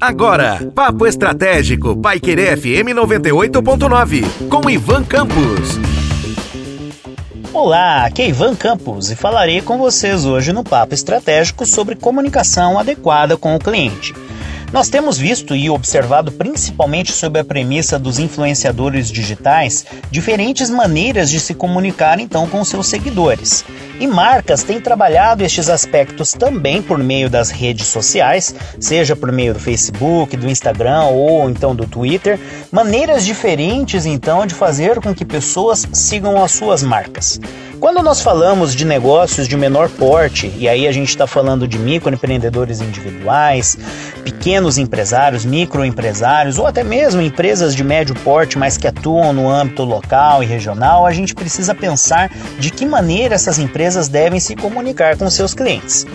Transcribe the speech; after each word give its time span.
Agora, 0.00 0.70
Papo 0.74 1.06
Estratégico, 1.06 1.96
Paiquerê 1.96 2.54
FM 2.54 2.92
98.9, 2.94 4.48
com 4.48 4.68
Ivan 4.68 5.02
Campos. 5.04 5.78
Olá, 7.52 8.04
aqui 8.04 8.22
é 8.22 8.28
Ivan 8.28 8.54
Campos 8.54 9.10
e 9.10 9.16
falarei 9.16 9.62
com 9.62 9.78
vocês 9.78 10.26
hoje 10.26 10.52
no 10.52 10.62
Papo 10.62 10.92
Estratégico 10.92 11.64
sobre 11.64 11.96
comunicação 11.96 12.78
adequada 12.78 13.38
com 13.38 13.54
o 13.54 13.58
cliente. 13.58 14.14
Nós 14.72 14.88
temos 14.88 15.18
visto 15.18 15.56
e 15.56 15.68
observado, 15.68 16.30
principalmente 16.30 17.10
sob 17.10 17.40
a 17.40 17.44
premissa 17.44 17.98
dos 17.98 18.20
influenciadores 18.20 19.10
digitais, 19.10 19.84
diferentes 20.12 20.70
maneiras 20.70 21.28
de 21.28 21.40
se 21.40 21.54
comunicar 21.54 22.20
então 22.20 22.46
com 22.46 22.64
seus 22.64 22.86
seguidores. 22.86 23.64
E 23.98 24.06
marcas 24.06 24.62
têm 24.62 24.80
trabalhado 24.80 25.42
estes 25.42 25.68
aspectos 25.68 26.32
também 26.32 26.80
por 26.80 26.98
meio 26.98 27.28
das 27.28 27.50
redes 27.50 27.88
sociais, 27.88 28.54
seja 28.78 29.16
por 29.16 29.32
meio 29.32 29.54
do 29.54 29.60
Facebook, 29.60 30.36
do 30.36 30.48
Instagram 30.48 31.02
ou 31.06 31.50
então 31.50 31.74
do 31.74 31.84
Twitter, 31.84 32.38
maneiras 32.70 33.24
diferentes 33.24 34.06
então 34.06 34.46
de 34.46 34.54
fazer 34.54 35.00
com 35.00 35.12
que 35.12 35.24
pessoas 35.24 35.84
sigam 35.92 36.42
as 36.42 36.52
suas 36.52 36.80
marcas. 36.80 37.40
Quando 37.80 38.02
nós 38.02 38.20
falamos 38.20 38.76
de 38.76 38.84
negócios 38.84 39.48
de 39.48 39.56
menor 39.56 39.88
porte, 39.88 40.52
e 40.58 40.68
aí 40.68 40.86
a 40.86 40.92
gente 40.92 41.08
está 41.08 41.26
falando 41.26 41.66
de 41.66 41.78
microempreendedores 41.78 42.82
individuais, 42.82 43.78
pequenos 44.22 44.76
empresários, 44.76 45.46
microempresários 45.46 46.58
ou 46.58 46.66
até 46.66 46.84
mesmo 46.84 47.22
empresas 47.22 47.74
de 47.74 47.82
médio 47.82 48.14
porte, 48.16 48.58
mas 48.58 48.76
que 48.76 48.86
atuam 48.86 49.32
no 49.32 49.48
âmbito 49.48 49.82
local 49.82 50.42
e 50.42 50.46
regional, 50.46 51.06
a 51.06 51.12
gente 51.12 51.34
precisa 51.34 51.74
pensar 51.74 52.30
de 52.58 52.70
que 52.70 52.84
maneira 52.84 53.34
essas 53.34 53.58
empresas 53.58 54.08
devem 54.08 54.38
se 54.38 54.54
comunicar 54.54 55.16
com 55.16 55.30
seus 55.30 55.54
clientes. 55.54 56.06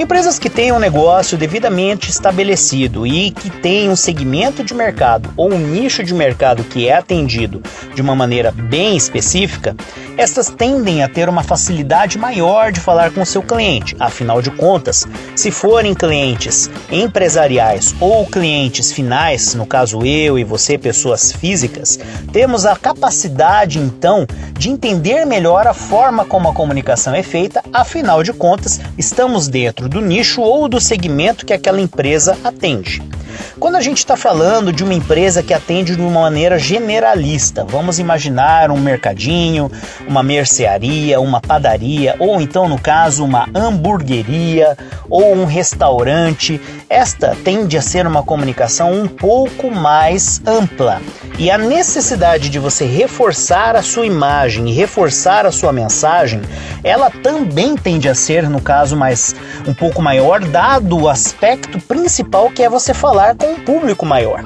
Empresas 0.00 0.40
que 0.40 0.50
têm 0.50 0.72
um 0.72 0.80
negócio 0.80 1.38
devidamente 1.38 2.10
estabelecido 2.10 3.06
e 3.06 3.30
que 3.30 3.48
têm 3.48 3.88
um 3.88 3.94
segmento 3.94 4.64
de 4.64 4.74
mercado 4.74 5.30
ou 5.36 5.52
um 5.52 5.58
nicho 5.58 6.02
de 6.02 6.12
mercado 6.12 6.64
que 6.64 6.88
é 6.88 6.96
atendido 6.96 7.62
de 7.94 8.02
uma 8.02 8.16
maneira 8.16 8.50
bem 8.50 8.96
específica, 8.96 9.76
estas 10.16 10.50
tendem 10.50 11.02
a 11.02 11.08
ter 11.12 11.28
uma 11.28 11.42
facilidade 11.42 12.18
maior 12.18 12.72
de 12.72 12.80
falar 12.80 13.12
com 13.12 13.24
seu 13.24 13.42
cliente. 13.42 13.94
Afinal 13.98 14.40
de 14.40 14.50
contas, 14.50 15.06
se 15.36 15.50
forem 15.50 15.94
clientes 15.94 16.70
empresariais 16.90 17.94
ou 18.00 18.26
clientes 18.26 18.92
finais, 18.92 19.54
no 19.54 19.66
caso 19.66 20.04
eu 20.04 20.38
e 20.38 20.44
você, 20.44 20.78
pessoas 20.78 21.32
físicas, 21.32 21.98
temos 22.32 22.66
a 22.66 22.76
capacidade 22.76 23.78
então 23.78 24.26
de 24.58 24.70
entender 24.70 25.24
melhor 25.24 25.66
a 25.66 25.74
forma 25.74 26.24
como 26.24 26.48
a 26.48 26.54
comunicação 26.54 27.14
é 27.14 27.22
feita, 27.22 27.62
afinal 27.72 28.22
de 28.22 28.32
contas, 28.32 28.80
estamos 28.96 29.48
dentro 29.48 29.88
do 29.88 30.00
nicho 30.00 30.40
ou 30.40 30.68
do 30.68 30.80
segmento 30.80 31.44
que 31.44 31.52
aquela 31.52 31.80
empresa 31.80 32.36
atende. 32.44 33.02
Quando 33.58 33.76
a 33.76 33.80
gente 33.80 33.98
está 33.98 34.16
falando 34.16 34.72
de 34.72 34.82
uma 34.82 34.94
empresa 34.94 35.42
que 35.42 35.54
atende 35.54 35.96
de 35.96 36.02
uma 36.02 36.22
maneira 36.22 36.58
generalista, 36.58 37.64
vamos 37.64 37.98
imaginar 37.98 38.70
um 38.70 38.78
mercadinho, 38.78 39.70
uma 40.06 40.22
mercearia, 40.22 41.20
uma 41.20 41.40
padaria, 41.40 42.16
ou 42.18 42.40
então, 42.40 42.68
no 42.68 42.80
caso, 42.80 43.24
uma 43.24 43.48
hamburgueria 43.54 44.76
ou 45.08 45.34
um 45.34 45.44
restaurante, 45.44 46.60
esta 46.88 47.36
tende 47.44 47.76
a 47.76 47.82
ser 47.82 48.06
uma 48.06 48.22
comunicação 48.22 48.92
um 48.92 49.06
pouco 49.06 49.70
mais 49.70 50.40
ampla. 50.46 51.00
E 51.38 51.50
a 51.50 51.58
necessidade 51.58 52.48
de 52.48 52.58
você 52.58 52.84
reforçar 52.84 53.76
a 53.76 53.82
sua 53.82 54.06
imagem 54.06 54.68
e 54.68 54.72
reforçar 54.72 55.46
a 55.46 55.52
sua 55.52 55.72
mensagem, 55.72 56.40
ela 56.84 57.10
também 57.10 57.76
tende 57.76 58.08
a 58.08 58.14
ser, 58.14 58.48
no 58.48 58.60
caso, 58.60 58.96
mais 58.96 59.34
um 59.66 59.74
pouco 59.74 60.02
maior, 60.02 60.40
dado 60.40 60.98
o 60.98 61.08
aspecto 61.08 61.78
principal 61.80 62.50
que 62.50 62.62
é 62.62 62.68
você 62.68 62.94
falar 63.22 63.36
com 63.36 63.52
um 63.52 63.60
público 63.60 64.04
maior. 64.04 64.44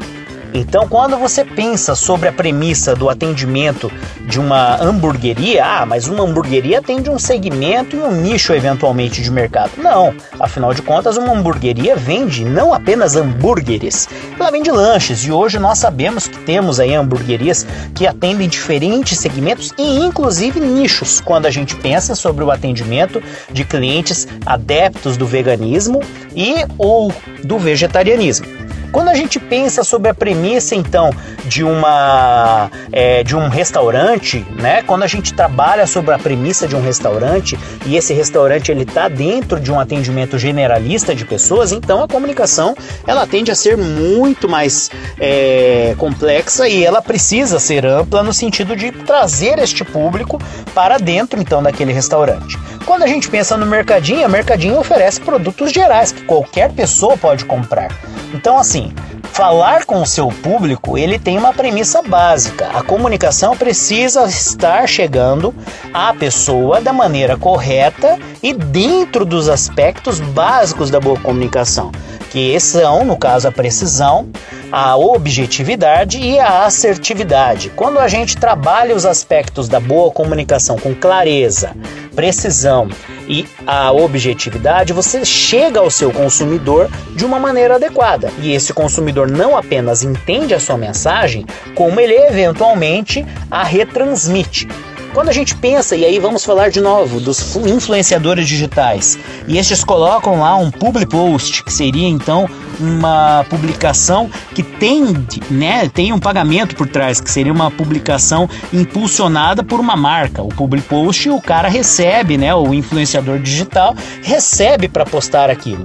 Então, 0.52 0.88
quando 0.88 1.18
você 1.18 1.44
pensa 1.44 1.94
sobre 1.94 2.28
a 2.28 2.32
premissa 2.32 2.94
do 2.94 3.10
atendimento 3.10 3.92
de 4.26 4.40
uma 4.40 4.80
hamburgueria, 4.82 5.64
ah, 5.64 5.84
mas 5.84 6.08
uma 6.08 6.24
hamburgueria 6.24 6.78
atende 6.78 7.10
um 7.10 7.18
segmento 7.18 7.94
e 7.94 7.98
um 7.98 8.10
nicho 8.10 8.54
eventualmente 8.54 9.20
de 9.20 9.30
mercado. 9.30 9.72
Não, 9.76 10.14
afinal 10.40 10.72
de 10.72 10.80
contas, 10.80 11.18
uma 11.18 11.32
hamburgueria 11.32 11.94
vende 11.94 12.44
não 12.44 12.72
apenas 12.72 13.16
hambúrgueres, 13.16 14.08
ela 14.38 14.50
vende 14.50 14.70
lanches 14.70 15.20
e 15.24 15.32
hoje 15.32 15.58
nós 15.58 15.78
sabemos 15.78 16.26
que 16.26 16.38
temos 16.38 16.80
aí 16.80 16.94
hamburguerias 16.94 17.66
que 17.94 18.06
atendem 18.06 18.48
diferentes 18.48 19.18
segmentos 19.18 19.74
e 19.76 19.98
inclusive 19.98 20.58
nichos 20.58 21.20
quando 21.20 21.44
a 21.44 21.50
gente 21.50 21.76
pensa 21.76 22.14
sobre 22.14 22.42
o 22.44 22.50
atendimento 22.50 23.22
de 23.52 23.64
clientes 23.64 24.26
adeptos 24.46 25.18
do 25.18 25.26
veganismo 25.26 26.00
e 26.34 26.54
ou 26.78 27.12
do 27.44 27.58
vegetarianismo. 27.58 28.65
Quando 28.96 29.10
a 29.10 29.14
gente 29.14 29.38
pensa 29.38 29.84
sobre 29.84 30.08
a 30.08 30.14
premissa 30.14 30.74
então 30.74 31.10
de 31.44 31.62
uma 31.62 32.70
é, 32.90 33.22
de 33.22 33.36
um 33.36 33.46
restaurante, 33.46 34.38
né? 34.58 34.80
Quando 34.80 35.02
a 35.02 35.06
gente 35.06 35.34
trabalha 35.34 35.86
sobre 35.86 36.14
a 36.14 36.18
premissa 36.18 36.66
de 36.66 36.74
um 36.74 36.80
restaurante 36.80 37.58
e 37.84 37.94
esse 37.94 38.14
restaurante 38.14 38.70
ele 38.70 38.84
está 38.84 39.06
dentro 39.06 39.60
de 39.60 39.70
um 39.70 39.78
atendimento 39.78 40.38
generalista 40.38 41.14
de 41.14 41.26
pessoas, 41.26 41.72
então 41.72 42.02
a 42.02 42.08
comunicação 42.08 42.74
ela 43.06 43.26
tende 43.26 43.50
a 43.50 43.54
ser 43.54 43.76
muito 43.76 44.48
mais 44.48 44.90
é, 45.20 45.94
complexa 45.98 46.66
e 46.66 46.82
ela 46.82 47.02
precisa 47.02 47.60
ser 47.60 47.84
ampla 47.84 48.22
no 48.22 48.32
sentido 48.32 48.74
de 48.74 48.90
trazer 48.92 49.58
este 49.58 49.84
público 49.84 50.40
para 50.74 50.96
dentro 50.96 51.38
então 51.38 51.62
daquele 51.62 51.92
restaurante. 51.92 52.58
Quando 52.86 53.02
a 53.02 53.06
gente 53.06 53.28
pensa 53.28 53.58
no 53.58 53.66
mercadinho, 53.66 54.26
o 54.26 54.30
mercadinho 54.30 54.78
oferece 54.78 55.20
produtos 55.20 55.70
gerais 55.70 56.12
que 56.12 56.22
qualquer 56.24 56.72
pessoa 56.72 57.14
pode 57.18 57.44
comprar. 57.44 57.90
Então, 58.36 58.58
assim, 58.58 58.92
falar 59.32 59.86
com 59.86 60.02
o 60.02 60.06
seu 60.06 60.28
público, 60.28 60.98
ele 60.98 61.18
tem 61.18 61.38
uma 61.38 61.54
premissa 61.54 62.02
básica. 62.02 62.68
A 62.74 62.82
comunicação 62.82 63.56
precisa 63.56 64.26
estar 64.26 64.86
chegando 64.86 65.54
à 65.92 66.12
pessoa 66.12 66.78
da 66.78 66.92
maneira 66.92 67.38
correta 67.38 68.18
e 68.42 68.52
dentro 68.52 69.24
dos 69.24 69.48
aspectos 69.48 70.20
básicos 70.20 70.90
da 70.90 71.00
boa 71.00 71.18
comunicação, 71.18 71.90
que 72.30 72.60
são, 72.60 73.06
no 73.06 73.16
caso, 73.16 73.48
a 73.48 73.52
precisão, 73.52 74.28
a 74.70 74.98
objetividade 74.98 76.18
e 76.18 76.38
a 76.38 76.66
assertividade. 76.66 77.72
Quando 77.74 77.98
a 77.98 78.08
gente 78.08 78.36
trabalha 78.36 78.94
os 78.94 79.06
aspectos 79.06 79.66
da 79.66 79.80
boa 79.80 80.10
comunicação 80.10 80.76
com 80.76 80.94
clareza, 80.94 81.74
precisão 82.14 82.90
e 83.28 83.46
a 83.66 83.92
objetividade, 83.92 84.92
você 84.92 85.24
chega 85.24 85.80
ao 85.80 85.90
seu 85.90 86.10
consumidor 86.10 86.88
de 87.14 87.24
uma 87.24 87.38
maneira 87.38 87.76
adequada. 87.76 88.30
E 88.40 88.52
esse 88.52 88.72
consumidor 88.72 89.30
não 89.30 89.56
apenas 89.56 90.02
entende 90.02 90.54
a 90.54 90.60
sua 90.60 90.76
mensagem, 90.76 91.46
como 91.74 92.00
ele 92.00 92.14
eventualmente 92.14 93.24
a 93.50 93.62
retransmite. 93.62 94.68
Quando 95.16 95.30
a 95.30 95.32
gente 95.32 95.56
pensa, 95.56 95.96
e 95.96 96.04
aí 96.04 96.18
vamos 96.18 96.44
falar 96.44 96.68
de 96.68 96.78
novo 96.78 97.18
dos 97.18 97.56
influenciadores 97.56 98.46
digitais, 98.46 99.18
e 99.48 99.56
estes 99.56 99.82
colocam 99.82 100.40
lá 100.40 100.54
um 100.56 100.70
public 100.70 101.10
post, 101.10 101.64
que 101.64 101.72
seria 101.72 102.06
então 102.06 102.46
uma 102.78 103.42
publicação 103.48 104.30
que 104.56 104.62
tem, 104.62 105.04
né, 105.50 105.86
tem 105.86 106.14
um 106.14 106.18
pagamento 106.18 106.74
por 106.76 106.88
trás, 106.88 107.20
que 107.20 107.30
seria 107.30 107.52
uma 107.52 107.70
publicação 107.70 108.48
impulsionada 108.72 109.62
por 109.62 109.78
uma 109.78 109.94
marca. 109.94 110.42
O 110.42 110.48
public 110.48 110.88
post 110.88 111.28
o 111.28 111.42
cara 111.42 111.68
recebe, 111.68 112.38
né, 112.38 112.54
o 112.54 112.72
influenciador 112.72 113.38
digital 113.38 113.94
recebe 114.22 114.88
para 114.88 115.04
postar 115.04 115.50
aquilo. 115.50 115.84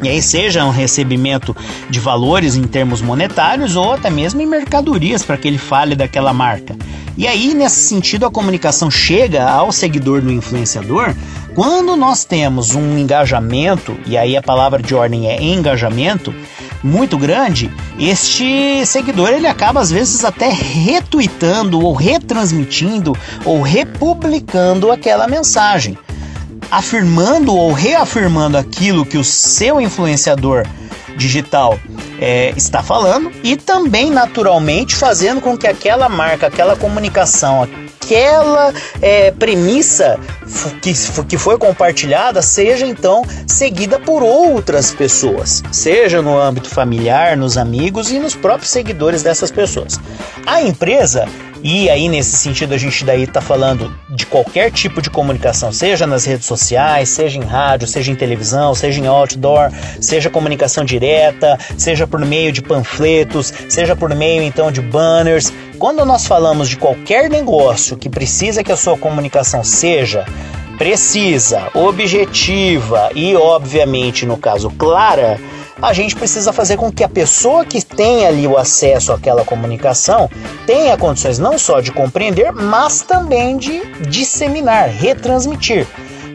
E 0.00 0.08
aí 0.08 0.22
seja 0.22 0.64
um 0.64 0.70
recebimento 0.70 1.56
de 1.90 1.98
valores 1.98 2.54
em 2.54 2.68
termos 2.68 3.02
monetários 3.02 3.74
ou 3.74 3.94
até 3.94 4.08
mesmo 4.10 4.40
em 4.40 4.46
mercadorias 4.46 5.24
para 5.24 5.36
que 5.36 5.48
ele 5.48 5.58
fale 5.58 5.96
daquela 5.96 6.32
marca. 6.32 6.76
E 7.16 7.26
aí, 7.26 7.52
nesse 7.52 7.80
sentido, 7.80 8.26
a 8.26 8.30
comunicação 8.30 8.88
chega 8.88 9.44
ao 9.50 9.72
seguidor 9.72 10.20
do 10.20 10.30
influenciador 10.30 11.16
quando 11.52 11.96
nós 11.96 12.24
temos 12.24 12.76
um 12.76 12.96
engajamento, 12.96 13.98
e 14.06 14.16
aí 14.16 14.36
a 14.36 14.42
palavra 14.42 14.80
de 14.80 14.94
ordem 14.94 15.28
é 15.28 15.42
engajamento, 15.42 16.32
muito 16.82 17.18
grande, 17.18 17.70
este 17.98 18.84
seguidor 18.86 19.30
ele 19.30 19.46
acaba 19.46 19.80
às 19.80 19.90
vezes 19.90 20.24
até 20.24 20.48
retweetando 20.48 21.80
ou 21.80 21.92
retransmitindo 21.94 23.16
ou 23.44 23.62
republicando 23.62 24.92
aquela 24.92 25.26
mensagem, 25.26 25.98
afirmando 26.70 27.54
ou 27.54 27.72
reafirmando 27.72 28.56
aquilo 28.56 29.04
que 29.04 29.18
o 29.18 29.24
seu 29.24 29.80
influenciador 29.80 30.66
digital 31.16 31.78
é, 32.20 32.52
está 32.56 32.82
falando 32.82 33.30
e 33.42 33.56
também 33.56 34.10
naturalmente 34.10 34.94
fazendo 34.94 35.40
com 35.40 35.56
que 35.56 35.66
aquela 35.66 36.08
marca, 36.08 36.46
aquela 36.46 36.76
comunicação, 36.76 37.68
aquela 38.08 38.72
é, 39.02 39.30
premissa 39.32 40.18
que, 40.80 40.94
que 41.28 41.36
foi 41.36 41.58
compartilhada 41.58 42.40
seja 42.40 42.86
então 42.86 43.22
seguida 43.46 43.98
por 43.98 44.22
outras 44.22 44.90
pessoas, 44.90 45.62
seja 45.70 46.22
no 46.22 46.38
âmbito 46.38 46.70
familiar, 46.70 47.36
nos 47.36 47.58
amigos 47.58 48.10
e 48.10 48.18
nos 48.18 48.34
próprios 48.34 48.70
seguidores 48.70 49.22
dessas 49.22 49.50
pessoas. 49.50 50.00
A 50.46 50.62
empresa 50.62 51.28
E 51.62 51.90
aí, 51.90 52.08
nesse 52.08 52.36
sentido, 52.36 52.74
a 52.74 52.78
gente 52.78 53.04
daí 53.04 53.24
está 53.24 53.40
falando 53.40 53.92
de 54.08 54.24
qualquer 54.26 54.70
tipo 54.70 55.02
de 55.02 55.10
comunicação, 55.10 55.72
seja 55.72 56.06
nas 56.06 56.24
redes 56.24 56.46
sociais, 56.46 57.08
seja 57.08 57.38
em 57.38 57.42
rádio, 57.42 57.88
seja 57.88 58.12
em 58.12 58.14
televisão, 58.14 58.74
seja 58.74 59.00
em 59.00 59.06
outdoor, 59.06 59.70
seja 60.00 60.30
comunicação 60.30 60.84
direta, 60.84 61.58
seja 61.76 62.06
por 62.06 62.24
meio 62.24 62.52
de 62.52 62.62
panfletos, 62.62 63.52
seja 63.68 63.96
por 63.96 64.14
meio 64.14 64.42
então 64.42 64.70
de 64.70 64.80
banners. 64.80 65.52
Quando 65.78 66.04
nós 66.04 66.26
falamos 66.26 66.68
de 66.68 66.76
qualquer 66.76 67.28
negócio 67.28 67.96
que 67.96 68.08
precisa 68.08 68.62
que 68.62 68.72
a 68.72 68.76
sua 68.76 68.96
comunicação 68.96 69.64
seja 69.64 70.24
precisa, 70.78 71.68
objetiva 71.74 73.10
e, 73.12 73.34
obviamente, 73.34 74.24
no 74.24 74.36
caso, 74.36 74.70
clara, 74.70 75.38
a 75.80 75.92
gente 75.92 76.16
precisa 76.16 76.52
fazer 76.52 76.76
com 76.76 76.90
que 76.90 77.04
a 77.04 77.08
pessoa 77.08 77.64
que 77.64 77.84
tem 77.84 78.26
ali 78.26 78.46
o 78.46 78.56
acesso 78.56 79.12
àquela 79.12 79.44
comunicação 79.44 80.28
tenha 80.66 80.96
condições 80.96 81.38
não 81.38 81.58
só 81.58 81.80
de 81.80 81.92
compreender, 81.92 82.52
mas 82.52 83.02
também 83.02 83.56
de 83.56 83.80
disseminar, 84.08 84.88
retransmitir 84.88 85.86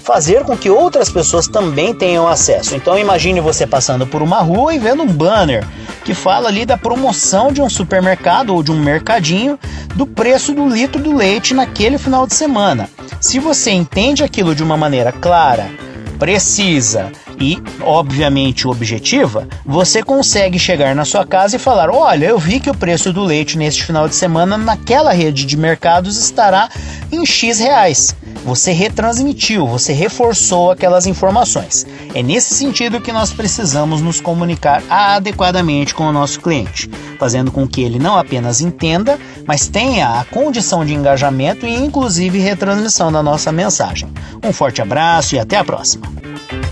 fazer 0.03 0.43
com 0.43 0.57
que 0.57 0.69
outras 0.69 1.09
pessoas 1.09 1.47
também 1.47 1.93
tenham 1.93 2.27
acesso. 2.27 2.75
Então 2.75 2.99
imagine 2.99 3.39
você 3.39 3.65
passando 3.65 4.05
por 4.05 4.21
uma 4.21 4.39
rua 4.39 4.75
e 4.75 4.79
vendo 4.79 5.01
um 5.01 5.07
banner 5.07 5.65
que 6.03 6.13
fala 6.13 6.49
ali 6.49 6.65
da 6.65 6.77
promoção 6.77 7.53
de 7.53 7.61
um 7.61 7.69
supermercado 7.69 8.53
ou 8.53 8.61
de 8.61 8.69
um 8.69 8.79
mercadinho 8.79 9.57
do 9.95 10.05
preço 10.05 10.53
do 10.53 10.67
litro 10.67 11.01
do 11.01 11.15
leite 11.15 11.53
naquele 11.53 11.97
final 11.97 12.27
de 12.27 12.35
semana. 12.35 12.89
Se 13.21 13.39
você 13.39 13.71
entende 13.71 14.23
aquilo 14.23 14.53
de 14.53 14.61
uma 14.61 14.75
maneira 14.75 15.13
clara, 15.13 15.69
precisa 16.19 17.09
e, 17.39 17.61
obviamente, 17.81 18.67
objetiva, 18.67 19.47
você 19.65 20.03
consegue 20.03 20.59
chegar 20.59 20.95
na 20.95 21.05
sua 21.05 21.25
casa 21.25 21.55
e 21.55 21.59
falar: 21.59 21.89
Olha, 21.89 22.27
eu 22.27 22.37
vi 22.37 22.59
que 22.59 22.69
o 22.69 22.75
preço 22.75 23.11
do 23.11 23.23
leite 23.23 23.57
neste 23.57 23.83
final 23.83 24.07
de 24.07 24.15
semana 24.15 24.57
naquela 24.57 25.11
rede 25.11 25.45
de 25.45 25.57
mercados 25.57 26.17
estará 26.17 26.69
em 27.11 27.25
X 27.25 27.59
reais. 27.59 28.15
Você 28.45 28.71
retransmitiu, 28.73 29.65
você 29.65 29.93
reforçou 29.93 30.71
aquelas 30.71 31.05
informações. 31.05 31.85
É 32.13 32.21
nesse 32.21 32.53
sentido 32.53 32.99
que 32.99 33.11
nós 33.11 33.31
precisamos 33.31 34.01
nos 34.01 34.19
comunicar 34.19 34.83
adequadamente 34.89 35.93
com 35.93 36.03
o 36.03 36.11
nosso 36.11 36.41
cliente, 36.41 36.89
fazendo 37.17 37.51
com 37.51 37.65
que 37.65 37.81
ele 37.81 37.99
não 37.99 38.17
apenas 38.17 38.59
entenda, 38.59 39.17
mas 39.45 39.67
tenha 39.67 40.19
a 40.19 40.25
condição 40.25 40.85
de 40.85 40.93
engajamento 40.93 41.65
e, 41.65 41.73
inclusive, 41.73 42.37
retransmissão 42.37 43.11
da 43.11 43.23
nossa 43.23 43.51
mensagem. 43.51 44.09
Um 44.43 44.51
forte 44.51 44.81
abraço 44.81 45.35
e 45.35 45.39
até 45.39 45.55
a 45.55 45.63
próxima. 45.63 46.22